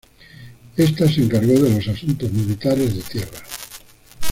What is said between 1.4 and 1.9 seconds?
de los